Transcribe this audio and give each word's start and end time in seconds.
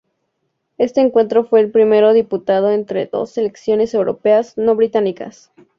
Este 0.79 0.99
encuentro 0.99 1.43
fue 1.45 1.59
el 1.59 1.69
primero 1.69 2.11
disputado 2.11 2.71
entre 2.71 3.05
dos 3.05 3.29
selecciones 3.29 3.93
europeas 3.93 4.57
no 4.57 4.75
británicas. 4.75 5.51